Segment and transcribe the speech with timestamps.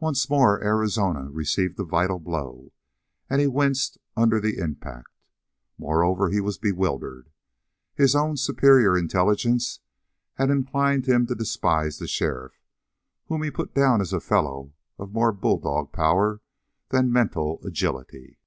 [0.00, 2.72] Once more Arizona received a vital blow,
[3.28, 5.20] and he winced under the impact.
[5.78, 7.30] Moreover, he was bewildered.
[7.94, 9.78] His own superior intelligence
[10.34, 12.60] had inclined him to despise the sheriff,
[13.26, 16.40] whom he put down as a fellow of more bulldog power
[16.88, 18.40] than mental agility.